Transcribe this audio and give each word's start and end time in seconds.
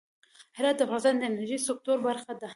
هرات 0.57 0.75
د 0.77 0.81
افغانستان 0.87 1.15
د 1.17 1.21
انرژۍ 1.29 1.59
سکتور 1.67 1.97
برخه 2.07 2.33
ده. 2.41 2.49